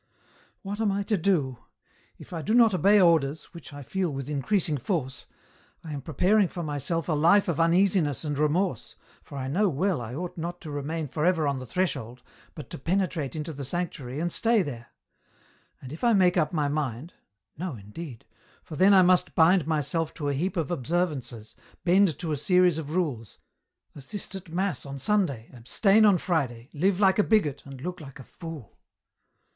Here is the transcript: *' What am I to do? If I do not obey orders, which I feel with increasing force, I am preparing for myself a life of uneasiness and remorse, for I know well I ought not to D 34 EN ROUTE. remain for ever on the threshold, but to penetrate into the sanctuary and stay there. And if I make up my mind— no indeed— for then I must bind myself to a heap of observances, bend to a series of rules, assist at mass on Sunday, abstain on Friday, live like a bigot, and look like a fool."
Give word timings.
*' 0.33 0.61
What 0.63 0.81
am 0.81 0.91
I 0.91 1.03
to 1.03 1.15
do? 1.15 1.59
If 2.17 2.33
I 2.33 2.41
do 2.41 2.55
not 2.55 2.73
obey 2.73 2.99
orders, 2.99 3.53
which 3.53 3.71
I 3.71 3.83
feel 3.83 4.09
with 4.11 4.31
increasing 4.31 4.77
force, 4.79 5.27
I 5.83 5.93
am 5.93 6.01
preparing 6.01 6.47
for 6.47 6.63
myself 6.63 7.07
a 7.07 7.13
life 7.13 7.47
of 7.47 7.59
uneasiness 7.59 8.25
and 8.25 8.35
remorse, 8.39 8.95
for 9.21 9.37
I 9.37 9.47
know 9.47 9.69
well 9.69 10.01
I 10.01 10.15
ought 10.15 10.39
not 10.39 10.59
to 10.61 10.69
D 10.69 10.69
34 10.69 10.71
EN 10.71 10.75
ROUTE. 10.77 10.81
remain 10.81 11.07
for 11.07 11.25
ever 11.27 11.47
on 11.47 11.59
the 11.59 11.67
threshold, 11.67 12.23
but 12.55 12.71
to 12.71 12.79
penetrate 12.79 13.35
into 13.35 13.53
the 13.53 13.63
sanctuary 13.63 14.19
and 14.19 14.33
stay 14.33 14.63
there. 14.63 14.87
And 15.79 15.93
if 15.93 16.03
I 16.03 16.13
make 16.13 16.35
up 16.35 16.51
my 16.51 16.67
mind— 16.67 17.13
no 17.59 17.75
indeed— 17.75 18.25
for 18.63 18.75
then 18.75 18.95
I 18.95 19.03
must 19.03 19.35
bind 19.35 19.67
myself 19.67 20.15
to 20.15 20.29
a 20.29 20.33
heap 20.33 20.57
of 20.57 20.71
observances, 20.71 21.55
bend 21.83 22.17
to 22.17 22.31
a 22.31 22.37
series 22.37 22.79
of 22.79 22.89
rules, 22.95 23.37
assist 23.93 24.33
at 24.33 24.49
mass 24.49 24.83
on 24.83 24.97
Sunday, 24.97 25.51
abstain 25.53 26.05
on 26.05 26.17
Friday, 26.17 26.69
live 26.73 26.99
like 26.99 27.19
a 27.19 27.23
bigot, 27.23 27.61
and 27.67 27.81
look 27.81 28.01
like 28.01 28.17
a 28.17 28.23
fool." 28.23 28.79